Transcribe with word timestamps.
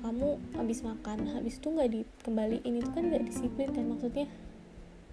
kamu 0.00 0.40
habis 0.56 0.80
makan 0.80 1.28
habis 1.36 1.60
itu 1.60 1.68
nggak 1.68 1.90
dikembaliin 1.92 2.80
itu 2.80 2.88
kan 2.96 3.12
nggak 3.12 3.28
disiplin 3.28 3.68
kan? 3.70 3.84
Maksudnya 3.92 4.26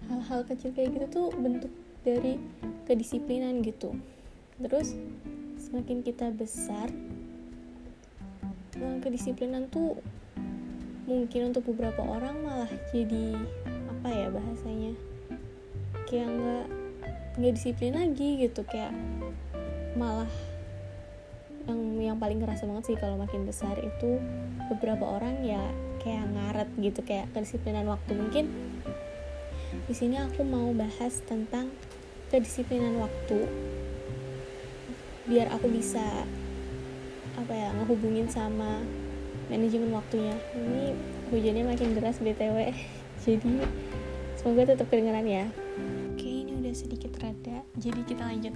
hal-hal 0.08 0.40
kecil 0.48 0.72
kayak 0.72 0.96
gitu 0.96 1.06
tuh 1.12 1.28
bentuk 1.36 1.72
dari 2.00 2.40
kedisiplinan 2.88 3.60
gitu. 3.60 3.92
Terus 4.56 4.96
semakin 5.60 6.00
kita 6.00 6.32
besar 6.32 6.88
kedisiplinan 8.80 9.68
tuh 9.68 10.00
mungkin 11.04 11.52
untuk 11.52 11.68
beberapa 11.68 12.00
orang 12.00 12.40
malah 12.40 12.70
jadi 12.96 13.36
apa 13.98 14.08
ya 14.08 14.26
bahasanya 14.32 14.92
kayak 16.08 16.28
nggak 16.32 16.66
nggak 17.36 17.52
disiplin 17.56 17.92
lagi 17.92 18.48
gitu. 18.48 18.64
Kayak 18.64 18.96
malah 19.98 20.30
yang 21.68 21.80
yang 22.00 22.16
paling 22.16 22.40
kerasa 22.40 22.64
banget 22.64 22.94
sih 22.94 22.96
kalau 22.96 23.20
makin 23.20 23.44
besar 23.44 23.76
itu 23.80 24.20
beberapa 24.72 25.04
orang 25.04 25.44
ya 25.44 25.60
kayak 26.00 26.24
ngaret 26.32 26.68
gitu 26.80 27.00
kayak 27.04 27.28
kedisiplinan 27.36 27.84
waktu. 27.88 28.12
Mungkin 28.16 28.44
di 29.86 29.94
sini 29.94 30.16
aku 30.18 30.42
mau 30.42 30.72
bahas 30.72 31.20
tentang 31.28 31.70
kedisiplinan 32.32 32.98
waktu 32.98 33.46
biar 35.28 35.46
aku 35.54 35.70
bisa 35.70 36.02
apa 37.38 37.52
ya 37.54 37.70
ngehubungin 37.76 38.26
sama 38.26 38.80
manajemen 39.52 39.92
waktunya. 39.92 40.34
Ini 40.56 40.96
hujannya 41.30 41.64
makin 41.68 41.94
deras 41.94 42.18
btw 42.18 42.72
jadi 43.24 43.54
semoga 44.40 44.72
tetap 44.72 44.88
kedengeran 44.88 45.28
ya. 45.28 45.44
Oke 46.10 46.26
ini 46.26 46.56
udah 46.58 46.74
sedikit 46.74 47.12
reda 47.20 47.62
jadi 47.78 48.00
kita 48.04 48.22
lanjut 48.24 48.54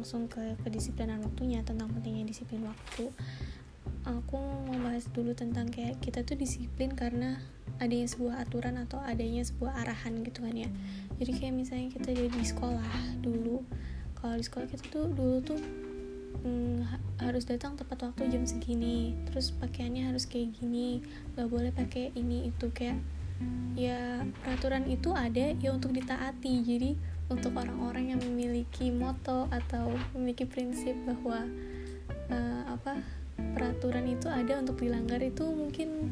langsung 0.00 0.32
ke 0.32 0.56
kedisiplinan 0.64 1.20
waktunya 1.20 1.60
tentang 1.60 1.92
pentingnya 1.92 2.24
disiplin 2.24 2.64
waktu. 2.64 3.12
Aku 4.08 4.40
mau 4.40 4.80
bahas 4.80 5.04
dulu 5.12 5.36
tentang 5.36 5.68
kayak 5.68 6.00
kita 6.00 6.24
tuh 6.24 6.40
disiplin 6.40 6.96
karena 6.96 7.36
adanya 7.76 8.08
sebuah 8.08 8.48
aturan 8.48 8.80
atau 8.80 8.96
adanya 9.04 9.44
sebuah 9.44 9.84
arahan 9.84 10.24
gitu 10.24 10.40
kan 10.40 10.56
ya. 10.56 10.72
Jadi 11.20 11.36
kayak 11.36 11.52
misalnya 11.52 11.88
kita 11.92 12.16
jadi 12.16 12.32
di 12.32 12.46
sekolah 12.48 13.20
dulu 13.20 13.60
kalau 14.16 14.40
di 14.40 14.44
sekolah 14.44 14.66
kita 14.72 14.84
tuh 14.88 15.12
dulu 15.12 15.36
tuh 15.44 15.60
hmm, 16.40 16.88
harus 17.20 17.44
datang 17.44 17.76
tepat 17.76 18.08
waktu 18.08 18.32
jam 18.32 18.48
segini 18.48 19.16
terus 19.28 19.52
pakaiannya 19.52 20.08
harus 20.08 20.24
kayak 20.24 20.56
gini 20.56 21.04
gak 21.36 21.48
boleh 21.48 21.72
pakai 21.72 22.12
ini 22.16 22.48
itu 22.48 22.72
kayak 22.72 22.96
ya 23.76 24.24
peraturan 24.44 24.84
itu 24.88 25.12
ada 25.12 25.56
ya 25.56 25.70
untuk 25.72 25.92
ditaati. 25.92 26.54
Jadi 26.64 26.90
untuk 27.30 27.54
orang-orang 27.54 28.12
yang 28.12 28.20
memiliki 28.20 28.90
moto 28.90 29.46
atau 29.54 29.94
memiliki 30.12 30.44
prinsip 30.44 30.92
bahwa 31.06 31.46
uh, 32.28 32.62
apa 32.66 32.98
peraturan 33.56 34.04
itu 34.10 34.26
ada 34.26 34.58
untuk 34.58 34.82
dilanggar 34.82 35.22
itu 35.22 35.46
mungkin 35.46 36.10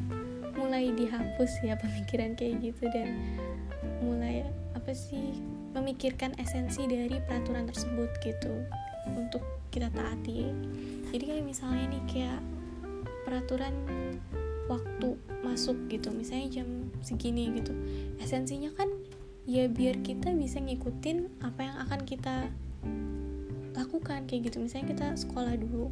mulai 0.55 0.89
dihapus 0.95 1.61
ya 1.61 1.75
pemikiran 1.83 2.33
kayak 2.39 2.63
gitu 2.63 2.87
dan 2.89 3.19
mulai 3.99 4.47
apa 4.73 4.95
sih 4.95 5.35
memikirkan 5.75 6.33
esensi 6.39 6.87
dari 6.89 7.21
peraturan 7.27 7.69
tersebut 7.69 8.09
gitu 8.25 8.65
untuk 9.13 9.43
kita 9.69 9.91
taati. 9.93 10.49
Jadi 11.13 11.23
kayak 11.29 11.45
misalnya 11.45 11.93
nih 11.93 12.03
kayak 12.09 12.41
peraturan 13.27 13.75
waktu 14.69 15.17
masuk 15.41 15.75
gitu 15.89 16.13
misalnya 16.13 16.61
jam 16.61 16.93
segini 17.01 17.49
gitu 17.57 17.73
esensinya 18.21 18.69
kan 18.77 18.89
ya 19.49 19.65
biar 19.65 20.05
kita 20.05 20.29
bisa 20.37 20.61
ngikutin 20.61 21.41
apa 21.41 21.65
yang 21.65 21.75
akan 21.89 22.01
kita 22.05 22.53
lakukan 23.73 24.29
kayak 24.29 24.53
gitu. 24.53 24.61
Misalnya 24.61 24.93
kita 24.93 25.07
sekolah 25.17 25.57
dulu. 25.57 25.89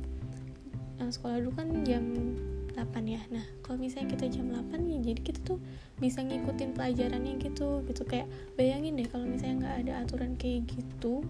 Nah, 1.02 1.10
sekolah 1.10 1.42
dulu 1.42 1.58
kan 1.58 1.68
jam 1.82 2.06
8 2.78 3.02
ya. 3.10 3.22
Nah 3.34 3.42
kalau 3.66 3.82
misalnya 3.82 4.14
kita 4.14 4.30
jam 4.30 4.54
8 4.54 4.78
ya 4.86 4.98
jadi 5.02 5.22
kita 5.26 5.40
tuh 5.42 5.58
bisa 5.98 6.22
ngikutin 6.22 6.78
pelajarannya 6.78 7.42
gitu 7.42 7.82
gitu. 7.90 8.02
Kayak 8.06 8.30
bayangin 8.54 9.02
deh 9.02 9.10
kalau 9.10 9.26
misalnya 9.26 9.66
nggak 9.66 9.76
ada 9.82 9.94
aturan 10.06 10.38
kayak 10.38 10.70
gitu 10.70 11.26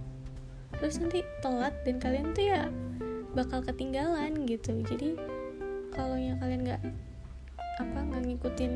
terus 0.78 1.02
nanti 1.02 1.26
telat 1.42 1.74
dan 1.88 1.98
kalian 1.98 2.36
tuh 2.36 2.44
ya 2.44 2.68
bakal 3.32 3.64
ketinggalan 3.64 4.44
gitu. 4.44 4.76
Jadi 4.84 5.16
kalau 5.96 6.20
yang 6.20 6.36
kalian 6.44 6.68
nggak 6.68 6.84
apa 7.80 8.00
nggak 8.04 8.24
ngikutin 8.28 8.74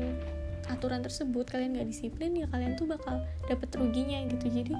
aturan 0.72 1.04
tersebut 1.04 1.44
kalian 1.46 1.76
gak 1.76 1.88
disiplin 1.88 2.32
ya 2.34 2.48
kalian 2.48 2.74
tuh 2.74 2.88
bakal 2.88 3.20
dapet 3.46 3.68
ruginya 3.76 4.24
gitu. 4.26 4.48
Jadi 4.48 4.74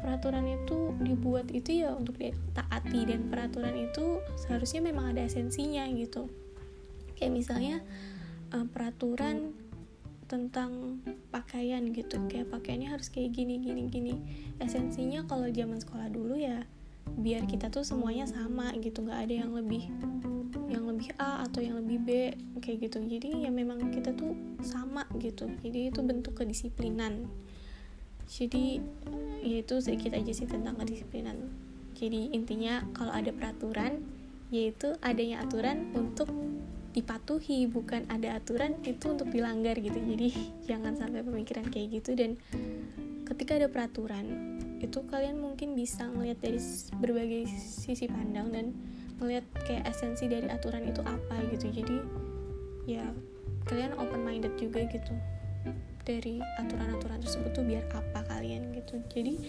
peraturan 0.00 0.46
itu 0.46 0.94
dibuat 1.02 1.50
itu 1.50 1.82
ya 1.84 1.96
untuk 1.96 2.16
ditaati 2.20 3.00
dan 3.08 3.26
peraturan 3.28 3.74
itu 3.74 4.22
seharusnya 4.38 4.84
memang 4.84 5.16
ada 5.16 5.26
esensinya 5.26 5.84
gitu. 5.92 6.30
Kayak 7.18 7.32
misalnya 7.34 7.76
uh, 8.54 8.66
peraturan 8.68 9.56
tentang 10.30 11.02
pakaian 11.28 11.84
gitu. 11.92 12.16
Kayak 12.30 12.52
pakaiannya 12.54 12.88
harus 12.92 13.10
kayak 13.10 13.34
gini 13.34 13.60
gini 13.60 13.82
gini. 13.90 14.14
Esensinya 14.62 15.26
kalau 15.26 15.50
zaman 15.50 15.80
sekolah 15.80 16.08
dulu 16.08 16.38
ya 16.38 16.64
biar 17.04 17.44
kita 17.44 17.68
tuh 17.68 17.84
semuanya 17.84 18.24
sama 18.24 18.72
gitu. 18.80 19.04
Nggak 19.04 19.20
ada 19.28 19.34
yang 19.44 19.52
lebih 19.52 19.88
yang 20.68 20.83
lebih 20.94 21.10
A 21.18 21.42
atau 21.42 21.58
yang 21.58 21.82
lebih 21.82 21.98
B 22.00 22.08
kayak 22.62 22.88
gitu. 22.88 23.02
Jadi 23.02 23.44
ya 23.44 23.50
memang 23.50 23.90
kita 23.90 24.14
tuh 24.14 24.32
sama 24.62 25.04
gitu. 25.18 25.50
Jadi 25.60 25.90
itu 25.90 26.00
bentuk 26.06 26.38
kedisiplinan. 26.38 27.26
Jadi 28.30 28.80
ya 29.44 29.56
itu 29.60 29.74
sedikit 29.82 30.14
aja 30.14 30.32
sih 30.32 30.46
tentang 30.46 30.78
kedisiplinan. 30.78 31.50
Jadi 31.98 32.30
intinya 32.32 32.86
kalau 32.94 33.10
ada 33.10 33.34
peraturan 33.34 34.06
yaitu 34.54 34.94
adanya 35.02 35.42
aturan 35.42 35.90
untuk 35.98 36.30
dipatuhi 36.94 37.66
bukan 37.66 38.06
ada 38.06 38.38
aturan 38.38 38.78
itu 38.86 39.10
untuk 39.10 39.28
dilanggar 39.34 39.74
gitu. 39.82 39.98
Jadi 39.98 40.30
jangan 40.70 40.94
sampai 40.94 41.26
pemikiran 41.26 41.66
kayak 41.68 42.00
gitu. 42.00 42.14
Dan 42.14 42.38
ketika 43.26 43.58
ada 43.58 43.66
peraturan 43.66 44.56
itu 44.78 45.00
kalian 45.10 45.40
mungkin 45.40 45.74
bisa 45.74 46.06
ngelihat 46.06 46.38
dari 46.44 46.60
berbagai 47.02 47.50
sisi 47.58 48.06
pandang 48.06 48.52
dan 48.52 48.66
ngelihat 49.22 49.44
kayak 49.66 49.86
esensi 49.88 50.26
dari 50.26 50.46
aturan 50.50 50.86
itu 50.86 51.00
apa 51.04 51.36
gitu. 51.54 51.70
Jadi 51.70 51.96
ya 52.84 53.04
kalian 53.64 53.96
open 53.96 54.22
minded 54.22 54.52
juga 54.60 54.84
gitu 54.88 55.14
dari 56.04 56.36
aturan-aturan 56.60 57.18
tersebut 57.24 57.50
tuh 57.56 57.64
biar 57.64 57.84
apa 57.96 58.20
kalian 58.28 58.76
gitu. 58.76 59.00
Jadi 59.08 59.40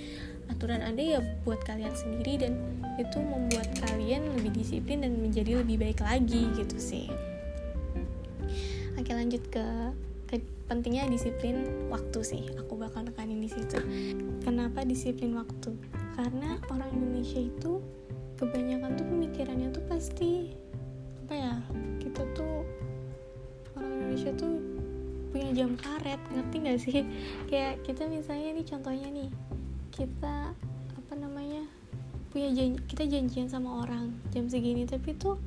aturan 0.48 0.80
ada 0.80 1.02
ya 1.04 1.20
buat 1.44 1.60
kalian 1.68 1.92
sendiri 1.92 2.48
dan 2.48 2.56
itu 2.96 3.20
membuat 3.20 3.68
kalian 3.84 4.24
lebih 4.40 4.56
disiplin 4.56 5.04
dan 5.04 5.20
menjadi 5.20 5.60
lebih 5.60 5.76
baik 5.84 6.00
lagi 6.00 6.48
gitu 6.56 6.78
sih. 6.80 7.12
Oke 8.96 9.12
lanjut 9.12 9.44
ke, 9.52 9.66
ke 10.32 10.40
pentingnya 10.72 11.12
disiplin 11.12 11.68
waktu 11.92 12.20
sih. 12.24 12.44
Aku 12.56 12.80
bakal 12.80 13.04
tekanin 13.04 13.44
di 13.44 13.52
situ. 13.52 13.76
Kenapa 14.40 14.88
disiplin 14.88 15.36
waktu? 15.36 15.76
Karena 16.16 16.56
orang 16.72 16.88
Indonesia 16.96 17.44
itu 17.44 17.84
kebanyakan 18.36 19.00
tuh 19.00 19.06
pemikirannya 19.08 19.70
tuh 19.72 19.84
pasti 19.88 20.52
apa 21.26 21.34
ya 21.34 21.56
kita 22.04 22.22
tuh 22.38 22.62
orang 23.74 23.92
Indonesia 23.98 24.32
tuh 24.38 24.56
punya 25.32 25.50
jam 25.52 25.76
karet 25.76 26.22
ngerti 26.32 26.56
gak 26.64 26.80
sih? 26.80 27.00
Kayak 27.50 27.84
kita 27.84 28.08
misalnya 28.08 28.50
nih 28.56 28.66
contohnya 28.68 29.08
nih 29.12 29.30
kita 29.92 30.56
apa 30.96 31.14
namanya 31.16 31.64
punya 32.32 32.52
janji, 32.52 32.80
kita 32.92 33.04
janjian 33.08 33.48
sama 33.48 33.84
orang 33.88 34.12
jam 34.36 34.52
segini 34.52 34.84
tapi 34.84 35.16
tuh 35.16 35.40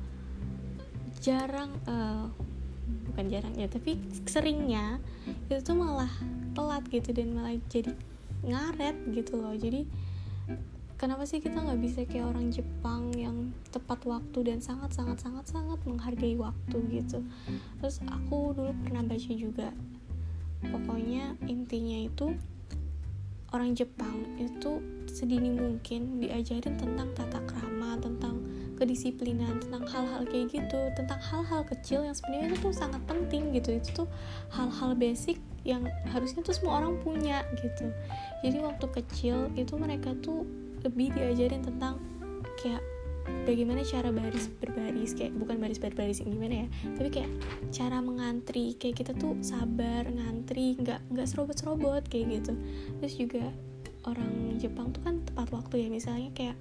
jarang 1.21 1.69
uh, 1.85 2.25
bukan 3.09 3.25
jarang 3.29 3.53
ya 3.53 3.69
tapi 3.69 4.01
seringnya 4.25 4.97
itu 5.45 5.61
tuh 5.61 5.77
malah 5.77 6.09
telat 6.57 6.81
gitu 6.89 7.13
dan 7.13 7.37
malah 7.37 7.53
jadi 7.69 7.93
ngaret 8.45 8.97
gitu 9.13 9.37
loh. 9.37 9.53
Jadi 9.53 9.85
kenapa 10.99 11.23
sih 11.23 11.39
kita 11.39 11.63
nggak 11.63 11.79
bisa 11.79 12.03
kayak 12.03 12.27
orang 12.35 12.51
Jepang 12.51 13.15
yang 13.15 13.55
tepat 13.71 14.03
waktu 14.03 14.51
dan 14.51 14.59
sangat 14.59 14.91
sangat 14.91 15.23
sangat 15.23 15.47
sangat 15.47 15.79
menghargai 15.87 16.35
waktu 16.35 16.77
gitu? 16.91 17.23
Terus 17.79 18.03
aku 18.03 18.51
dulu 18.51 18.75
pernah 18.83 19.01
baca 19.07 19.31
juga 19.31 19.71
pokoknya 20.59 21.39
intinya 21.47 22.03
itu 22.03 22.35
orang 23.55 23.71
Jepang 23.73 24.27
itu 24.35 24.83
sedini 25.07 25.55
mungkin 25.55 26.19
diajarin 26.19 26.75
tentang 26.75 27.09
tata 27.15 27.39
krama 27.47 27.95
tentang 28.03 28.43
kedisiplinan 28.75 29.59
tentang 29.59 29.83
hal-hal 29.87 30.23
kayak 30.27 30.51
gitu 30.51 30.79
tentang 30.99 31.19
hal-hal 31.19 31.63
kecil 31.63 32.03
yang 32.03 32.15
sebenarnya 32.15 32.55
itu 32.55 32.59
tuh 32.67 32.75
sangat 32.75 33.01
penting 33.07 33.55
gitu. 33.55 33.79
Itu 33.79 34.03
tuh 34.03 34.07
hal-hal 34.51 34.99
basic 34.99 35.39
yang 35.63 35.87
harusnya 36.11 36.43
tuh 36.43 36.55
semua 36.55 36.83
orang 36.83 36.99
punya 36.99 37.47
gitu. 37.59 37.87
Jadi 38.43 38.57
waktu 38.59 38.85
kecil 38.99 39.47
itu 39.55 39.73
mereka 39.79 40.11
tuh 40.19 40.43
lebih 40.85 41.11
diajarin 41.15 41.63
tentang 41.63 41.99
kayak 42.59 42.83
bagaimana 43.45 43.85
cara 43.85 44.09
baris 44.09 44.49
berbaris 44.57 45.13
kayak 45.13 45.33
bukan 45.37 45.61
baris 45.61 45.77
berbaris 45.77 46.19
gimana 46.23 46.65
ya? 46.65 46.67
Tapi 46.97 47.09
kayak 47.13 47.31
cara 47.69 48.01
mengantri 48.01 48.73
kayak 48.77 49.05
kita 49.05 49.11
tuh 49.15 49.37
sabar 49.45 50.07
ngantri 50.09 50.79
nggak 50.79 50.99
nggak 51.13 51.27
serobot 51.29 51.57
serobot 51.57 52.03
kayak 52.09 52.41
gitu. 52.41 52.53
Terus 53.01 53.13
juga 53.17 53.45
orang 54.07 54.57
Jepang 54.57 54.95
tuh 54.95 55.03
kan 55.05 55.21
tepat 55.27 55.51
waktu 55.53 55.85
ya 55.85 55.87
misalnya 55.91 56.31
kayak 56.33 56.57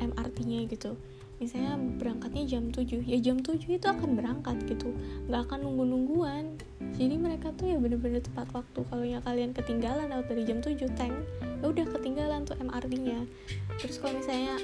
MRT-nya 0.00 0.68
gitu. 0.68 0.98
Misalnya 1.42 1.76
berangkatnya 1.98 2.46
jam 2.46 2.70
7 2.70 3.04
ya 3.04 3.18
jam 3.20 3.42
7 3.42 3.58
itu 3.66 3.86
akan 3.86 4.16
berangkat 4.16 4.64
gitu. 4.68 4.92
Nggak 5.28 5.50
akan 5.50 5.58
nunggu-nungguan 5.66 6.58
jadi 6.94 7.18
mereka 7.18 7.50
tuh 7.58 7.74
ya 7.74 7.76
bener-bener 7.78 8.22
tepat 8.22 8.46
waktu 8.54 8.80
kalau 8.86 9.04
ya 9.04 9.18
kalian 9.26 9.50
ketinggalan 9.50 10.08
atau 10.14 10.30
dari 10.30 10.42
jam 10.46 10.62
7 10.62 10.78
tank 10.94 11.14
ya 11.62 11.66
udah 11.66 11.86
ketinggalan 11.90 12.46
tuh 12.46 12.54
MRT-nya 12.62 13.26
terus 13.82 13.98
kalau 13.98 14.14
misalnya 14.20 14.62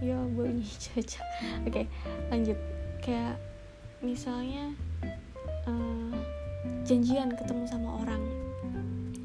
ya 0.00 0.16
bunyi 0.32 0.64
cocok. 0.90 1.26
Oke 1.68 1.70
okay, 1.70 1.84
lanjut. 2.32 2.58
Kayak 3.04 3.36
misalnya 4.00 4.72
uh, 5.68 6.16
janjian 6.82 7.36
ketemu 7.36 7.64
sama 7.68 8.00
orang. 8.00 8.22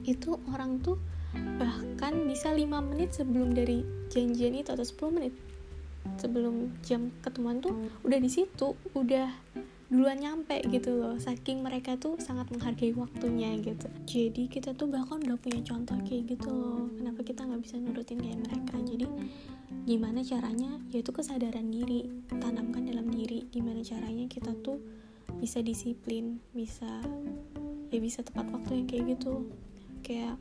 Itu 0.04 0.38
orang 0.52 0.84
tuh 0.84 1.00
bahkan 1.36 2.28
bisa 2.28 2.52
5 2.52 2.68
menit 2.92 3.16
sebelum 3.16 3.56
dari 3.56 3.84
janjian 4.12 4.56
itu 4.56 4.72
atau 4.72 4.86
10 4.86 5.16
menit 5.20 5.34
sebelum 6.22 6.70
jam 6.86 7.10
ketemuan 7.26 7.60
tuh 7.60 7.74
udah 8.06 8.20
di 8.22 8.30
situ 8.30 8.78
udah 8.94 9.34
duluan 9.90 10.18
nyampe 10.18 10.66
gitu 10.68 10.98
loh. 10.98 11.16
Saking 11.22 11.62
mereka 11.62 11.96
tuh 11.96 12.18
sangat 12.18 12.50
menghargai 12.50 12.94
waktunya 12.98 13.54
gitu. 13.62 13.88
Jadi 14.10 14.50
kita 14.50 14.74
tuh 14.74 14.90
bahkan 14.90 15.22
udah 15.22 15.38
punya 15.38 15.62
contoh 15.62 15.98
kayak 16.02 16.36
gitu 16.36 16.50
loh. 16.50 16.90
Kenapa 16.98 17.22
kita 17.22 17.46
nggak 17.46 17.62
bisa 17.62 17.76
nurutin 17.78 18.18
kayak 18.18 18.40
mereka? 18.42 18.76
Jadi 18.82 19.06
gimana 19.86 20.26
caranya? 20.26 20.82
Yaitu 20.90 21.12
kesadaran 21.14 21.70
diri. 21.70 22.10
Tanamkan 22.42 22.90
dalam 22.90 23.08
diri 23.14 23.46
gimana 23.54 23.86
caranya 23.86 24.26
kita 24.26 24.58
tuh 24.66 24.82
bisa 25.38 25.60
disiplin 25.60 26.40
bisa 26.56 27.02
ya 27.92 28.00
bisa 28.00 28.26
tepat 28.26 28.50
waktu 28.50 28.82
yang 28.82 28.88
kayak 28.90 29.06
gitu. 29.18 29.46
Kayak 30.02 30.38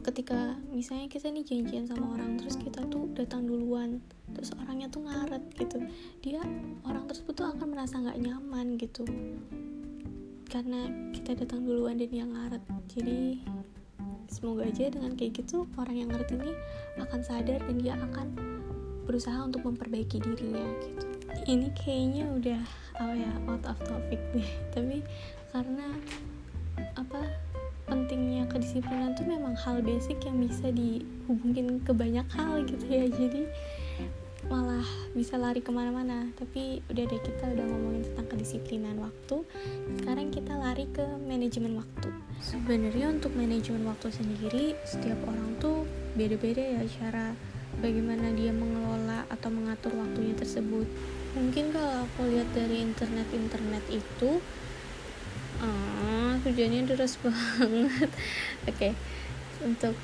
ketika 0.00 0.56
misalnya 0.72 1.12
kita 1.12 1.28
nih 1.28 1.44
janjian 1.44 1.84
sama 1.84 2.16
orang 2.16 2.40
terus 2.40 2.56
kita 2.56 2.80
tuh 2.88 3.10
datang 3.12 3.44
duluan 3.44 4.00
terus 4.40 4.56
orangnya 4.56 4.88
tuh 4.88 5.04
ngaret 5.04 5.44
gitu. 5.60 5.76
Dia 6.24 6.40
orang 6.88 7.04
tersebut 7.04 7.36
tuh 7.36 7.52
akan 7.52 7.76
merasa 7.76 8.00
nggak 8.00 8.16
nyaman 8.24 8.80
gitu. 8.80 9.04
Karena 10.48 10.88
kita 11.12 11.36
datang 11.36 11.68
duluan 11.68 12.00
dan 12.00 12.08
dia 12.08 12.24
ngaret. 12.24 12.64
Jadi 12.88 13.44
semoga 14.32 14.64
aja 14.64 14.88
dengan 14.88 15.12
kayak 15.12 15.44
gitu 15.44 15.68
orang 15.76 16.00
yang 16.00 16.08
ngaret 16.08 16.32
ini 16.32 16.56
akan 16.96 17.20
sadar 17.20 17.60
dan 17.60 17.76
dia 17.76 17.94
akan 18.00 18.32
berusaha 19.04 19.36
untuk 19.44 19.60
memperbaiki 19.68 20.24
dirinya 20.24 20.64
gitu. 20.86 21.04
Ini 21.44 21.68
kayaknya 21.76 22.24
udah 22.32 22.60
apa 22.96 23.12
ya 23.16 23.32
out 23.50 23.64
of 23.68 23.78
topic 23.84 24.20
deh 24.32 24.50
tapi 24.74 25.02
karena 25.50 25.92
apa 26.94 27.26
pentingnya 27.90 28.46
kedisiplinan 28.46 29.18
tuh 29.18 29.26
memang 29.26 29.58
hal 29.58 29.82
basic 29.82 30.22
yang 30.22 30.38
bisa 30.38 30.70
dihubungin 30.70 31.82
ke 31.82 31.90
banyak 31.90 32.24
hal 32.30 32.62
gitu 32.64 32.86
ya. 32.86 33.10
Jadi 33.10 33.50
malah 34.50 34.82
bisa 35.14 35.38
lari 35.38 35.62
ke 35.62 35.70
mana-mana. 35.70 36.26
Tapi 36.34 36.82
udah 36.90 37.04
deh 37.06 37.22
kita 37.22 37.54
udah 37.54 37.64
ngomongin 37.64 38.02
tentang 38.02 38.26
kedisiplinan 38.34 38.98
waktu. 38.98 39.46
Sekarang 40.02 40.28
kita 40.34 40.58
lari 40.58 40.90
ke 40.90 41.06
manajemen 41.22 41.78
waktu. 41.78 42.10
Sebenarnya 42.42 43.14
untuk 43.14 43.32
manajemen 43.38 43.86
waktu 43.86 44.10
sendiri 44.10 44.74
setiap 44.82 45.22
orang 45.30 45.54
tuh 45.62 45.86
beda-beda 46.18 46.60
ya 46.60 46.82
cara 46.98 47.32
bagaimana 47.78 48.34
dia 48.34 48.50
mengelola 48.50 49.24
atau 49.30 49.48
mengatur 49.54 49.94
waktunya 49.94 50.34
tersebut. 50.34 50.90
Mungkin 51.38 51.70
kalau 51.70 52.10
aku 52.10 52.26
lihat 52.26 52.50
dari 52.50 52.82
internet-internet 52.82 53.84
itu 53.86 54.42
ah 55.62 56.34
hujannya 56.42 56.90
deras 56.90 57.14
banget. 57.22 58.10
Oke 58.66 58.74
okay. 58.74 58.92
untuk 59.62 59.94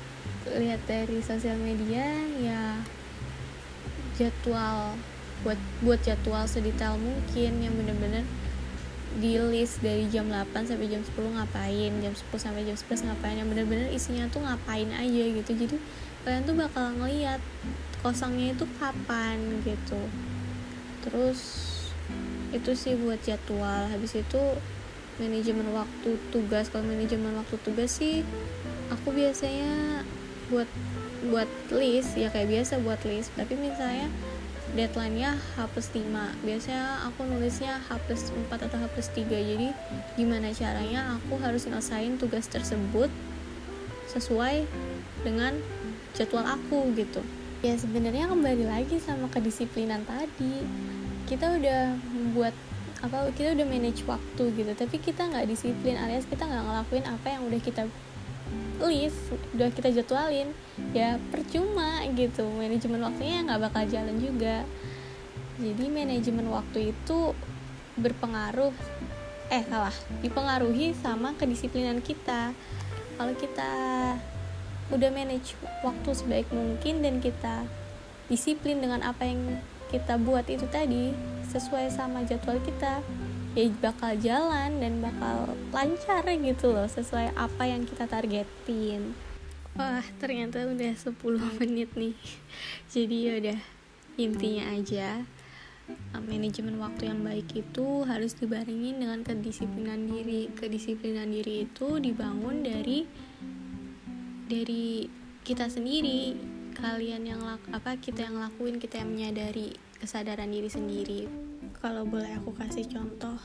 lihat 0.55 0.79
dari 0.87 1.19
sosial 1.19 1.59
media 1.59 2.07
ya 2.39 2.79
jadwal. 4.17 4.97
Buat 5.45 5.59
buat 5.85 6.01
jadwal 6.01 6.49
sedetail 6.49 6.97
mungkin 6.97 7.61
yang 7.61 7.73
bener-bener 7.77 8.25
di 9.17 9.37
list 9.39 9.81
dari 9.81 10.05
jam 10.13 10.29
8 10.29 10.53
sampai 10.67 10.91
jam 10.91 11.01
10 11.01 11.13
ngapain 11.15 11.91
jam 12.03 12.13
10 12.13 12.27
sampai 12.37 12.61
jam 12.67 12.77
11 12.77 13.07
ngapain 13.07 13.37
yang 13.39 13.49
bener-bener 13.49 13.89
isinya 13.89 14.29
tuh 14.29 14.43
ngapain 14.43 14.89
aja 14.93 15.23
gitu. 15.41 15.51
Jadi 15.53 15.77
kalian 16.25 16.43
tuh 16.45 16.57
bakal 16.57 16.93
ngeliat 16.97 17.41
kosongnya 18.05 18.53
itu 18.53 18.65
kapan 18.77 19.61
gitu. 19.65 20.01
Terus 21.05 21.39
itu 22.53 22.71
sih 22.77 22.93
buat 22.99 23.17
jadwal. 23.25 23.89
Habis 23.89 24.21
itu 24.21 24.41
manajemen 25.17 25.73
waktu 25.73 26.19
tugas. 26.29 26.69
Kalau 26.69 26.85
manajemen 26.85 27.33
waktu 27.37 27.57
tugas 27.65 27.97
sih 27.97 28.21
aku 28.93 29.11
biasanya 29.11 30.03
buat 30.53 30.69
buat 31.25 31.49
list 31.73 32.13
ya 32.13 32.29
kayak 32.29 32.49
biasa 32.49 32.79
buat 32.81 33.01
list. 33.05 33.33
Tapi 33.33 33.57
misalnya 33.57 34.09
deadline-nya 34.75 35.39
H 35.55 35.63
plus 35.71 35.89
5 35.95 36.03
biasanya 36.43 37.07
aku 37.07 37.23
nulisnya 37.23 37.79
H 37.87 37.95
plus 38.03 38.29
4 38.29 38.51
atau 38.51 38.77
H 38.77 38.85
plus 38.91 39.09
3 39.15 39.23
jadi 39.31 39.71
gimana 40.19 40.51
caranya 40.51 41.15
aku 41.15 41.39
harus 41.39 41.63
ngelesain 41.63 42.19
tugas 42.19 42.51
tersebut 42.51 43.07
sesuai 44.11 44.67
dengan 45.23 45.55
jadwal 46.13 46.43
aku 46.43 46.91
gitu. 46.99 47.23
Ya 47.63 47.73
sebenarnya 47.79 48.29
kembali 48.29 48.67
lagi 48.67 49.01
sama 49.01 49.31
kedisiplinan 49.31 50.03
tadi. 50.03 50.61
Kita 51.25 51.57
udah 51.57 51.95
membuat 52.13 52.53
apa 52.97 53.29
kita 53.33 53.53
udah 53.53 53.67
manage 53.67 54.03
waktu 54.05 54.43
gitu. 54.51 54.71
Tapi 54.75 54.97
kita 54.99 55.31
nggak 55.31 55.47
disiplin 55.47 55.95
alias 55.95 56.27
kita 56.27 56.43
nggak 56.43 56.63
ngelakuin 56.65 57.05
apa 57.07 57.27
yang 57.33 57.41
udah 57.47 57.61
kita 57.61 57.83
list 58.77 59.33
udah 59.57 59.73
kita 59.73 59.89
jadwalin 59.89 60.53
ya 60.95 61.19
percuma 61.31 62.03
gitu. 62.13 62.47
Manajemen 62.47 63.03
waktunya 63.03 63.43
nggak 63.43 63.61
bakal 63.71 63.83
jalan 63.87 64.17
juga. 64.19 64.63
Jadi 65.57 65.85
manajemen 65.89 66.47
waktu 66.53 66.93
itu 66.93 67.33
berpengaruh 67.97 68.71
eh 69.47 69.63
salah 69.65 69.95
dipengaruhi 70.21 70.93
sama 70.93 71.33
kedisiplinan 71.33 72.03
kita. 72.03 72.53
Kalau 73.17 73.33
kita 73.33 73.73
udah 74.87 75.09
manage 75.11 75.57
waktu 75.83 76.09
sebaik 76.15 76.47
mungkin 76.53 77.03
dan 77.03 77.19
kita 77.19 77.67
disiplin 78.31 78.79
dengan 78.79 79.03
apa 79.03 79.27
yang 79.27 79.59
kita 79.91 80.19
buat 80.19 80.47
itu 80.47 80.67
tadi 80.67 81.11
sesuai 81.47 81.91
sama 81.91 82.23
jadwal 82.27 82.59
kita 82.63 83.03
ya 83.57 83.67
bakal 83.81 84.13
jalan 84.19 84.77
dan 84.77 85.01
bakal 85.01 85.55
lancar 85.73 86.23
gitu 86.27 86.75
loh 86.75 86.85
sesuai 86.85 87.33
apa 87.33 87.63
yang 87.65 87.87
kita 87.87 88.05
targetin 88.05 89.17
wah 89.77 90.01
ternyata 90.17 90.65
udah 90.65 90.93
10 90.97 91.13
menit 91.61 91.93
nih. 91.93 92.17
Jadi 92.89 93.17
ya 93.29 93.33
udah 93.37 93.59
intinya 94.17 94.65
aja 94.73 95.21
uh, 96.17 96.23
manajemen 96.25 96.81
waktu 96.81 97.13
yang 97.13 97.21
baik 97.21 97.53
itu 97.53 98.01
harus 98.09 98.33
dibarengin 98.33 98.97
dengan 98.97 99.21
kedisiplinan 99.21 100.09
diri. 100.09 100.49
Kedisiplinan 100.49 101.29
diri 101.29 101.69
itu 101.69 102.01
dibangun 102.01 102.65
dari 102.65 103.05
dari 104.49 105.05
kita 105.45 105.69
sendiri 105.69 106.35
kalian 106.77 107.25
yang 107.25 107.41
lak 107.41 107.61
apa 107.73 107.97
kita 107.97 108.25
yang 108.25 108.37
lakuin 108.37 108.77
kita 108.77 109.01
yang 109.01 109.13
menyadari 109.13 109.77
kesadaran 110.01 110.49
diri 110.49 110.69
sendiri. 110.69 111.21
Kalau 111.77 112.09
boleh 112.09 112.33
aku 112.41 112.57
kasih 112.57 112.89
contoh 112.89 113.37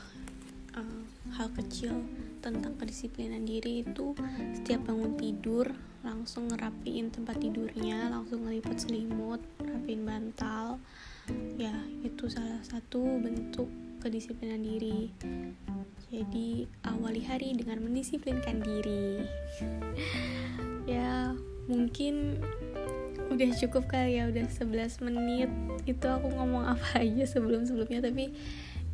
uh, 0.73 1.01
hal 1.37 1.49
kecil 1.53 2.01
tentang 2.41 2.73
kedisiplinan 2.81 3.45
diri 3.45 3.85
itu 3.85 4.17
setiap 4.57 4.89
bangun 4.89 5.13
tidur 5.15 5.69
langsung 6.03 6.51
ngerapiin 6.51 7.09
tempat 7.15 7.39
tidurnya 7.39 8.11
langsung 8.11 8.43
ngelipat 8.43 8.75
selimut 8.75 9.39
rapiin 9.63 10.03
bantal. 10.03 10.77
Ya 11.55 11.71
itu 12.03 12.27
salah 12.27 12.59
satu 12.67 12.99
bentuk 13.23 13.71
kedisiplinan 14.03 14.59
diri. 14.59 15.07
Jadi 16.11 16.67
awali 16.83 17.23
hari 17.23 17.55
dengan 17.55 17.81
mendisiplinkan 17.81 18.61
diri. 18.61 19.23
Ya 20.83 21.31
mungkin 21.71 22.43
udah 23.31 23.49
cukup 23.55 23.87
kali 23.87 24.19
ya 24.19 24.27
udah 24.27 24.43
11 24.51 24.99
menit. 25.07 25.47
Itu 25.87 26.11
aku 26.11 26.27
ngomong 26.27 26.75
apa 26.75 26.99
aja 27.07 27.23
sebelum 27.23 27.63
sebelumnya 27.63 28.03
tapi 28.03 28.35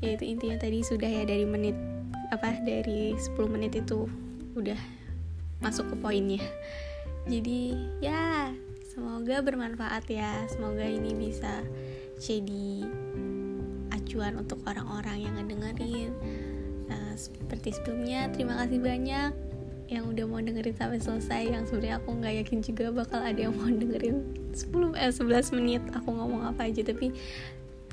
ya 0.06 0.14
itu 0.14 0.30
intinya 0.30 0.62
tadi 0.62 0.86
sudah 0.86 1.10
ya 1.10 1.26
dari 1.26 1.50
menit 1.50 1.74
apa 2.30 2.62
dari 2.62 3.18
10 3.18 3.42
menit 3.50 3.74
itu 3.74 4.06
udah 4.54 4.78
masuk 5.66 5.90
ke 5.92 5.96
poinnya 5.98 6.46
jadi 7.28 7.76
ya 8.00 8.54
semoga 8.88 9.42
bermanfaat 9.44 10.06
ya. 10.12 10.44
Semoga 10.52 10.84
ini 10.84 11.16
bisa 11.16 11.64
jadi 12.20 12.84
acuan 13.96 14.40
untuk 14.40 14.60
orang-orang 14.68 15.28
yang 15.28 15.34
ngedengerin. 15.40 16.12
Nah, 16.92 17.16
seperti 17.16 17.76
sebelumnya 17.80 18.28
terima 18.32 18.60
kasih 18.60 18.80
banyak 18.82 19.32
yang 19.90 20.06
udah 20.06 20.26
mau 20.30 20.38
dengerin 20.38 20.78
sampai 20.78 21.02
selesai 21.02 21.42
yang 21.50 21.64
sebenarnya 21.66 21.98
aku 21.98 22.14
nggak 22.14 22.36
yakin 22.46 22.60
juga 22.62 22.94
bakal 22.94 23.26
ada 23.26 23.50
yang 23.50 23.58
mau 23.58 23.66
dengerin 23.74 24.22
10 24.54 24.94
eh 24.94 25.10
11 25.10 25.58
menit 25.58 25.82
aku 25.96 26.10
ngomong 26.14 26.46
apa 26.46 26.70
aja. 26.70 26.86
Tapi 26.86 27.14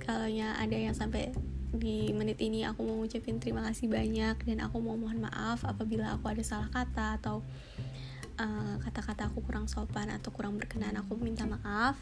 kalau 0.04 0.28
ada 0.28 0.76
yang 0.76 0.92
sampai 0.92 1.32
di 1.76 2.10
menit 2.16 2.40
ini 2.40 2.64
aku 2.64 2.86
mau 2.86 2.96
ngucapin 3.02 3.36
terima 3.42 3.60
kasih 3.68 3.90
banyak 3.90 4.36
dan 4.48 4.58
aku 4.64 4.80
mau 4.80 4.96
mohon 4.96 5.20
maaf 5.20 5.66
apabila 5.66 6.16
aku 6.16 6.32
ada 6.32 6.40
salah 6.40 6.70
kata 6.72 7.20
atau 7.20 7.44
eh, 8.36 8.74
kata-kata 8.84 9.26
uh, 9.26 9.28
aku 9.32 9.44
kurang 9.44 9.66
sopan 9.68 10.12
atau 10.12 10.32
kurang 10.32 10.60
berkenan 10.60 10.96
aku 10.96 11.16
minta 11.16 11.44
maaf. 11.48 11.96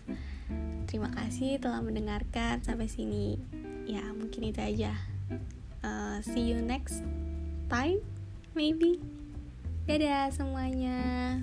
Terima 0.91 1.11
kasih 1.13 1.59
telah 1.59 1.81
mendengarkan 1.81 2.63
sampai 2.63 2.91
sini. 2.91 3.39
Ya 3.85 4.05
mungkin 4.15 4.51
itu 4.51 4.61
aja. 4.61 4.95
Uh, 5.85 6.19
see 6.25 6.45
you 6.49 6.59
next 6.61 7.05
time 7.69 8.01
maybe. 8.57 9.01
Dadah 9.85 10.33
semuanya. 10.33 11.39